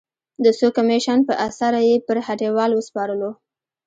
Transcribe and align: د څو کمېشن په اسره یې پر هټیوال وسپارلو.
د 0.43 0.45
څو 0.59 0.67
کمېشن 0.77 1.19
په 1.27 1.33
اسره 1.47 1.79
یې 1.89 1.95
پر 2.07 2.17
هټیوال 2.27 2.71
وسپارلو. 2.73 3.31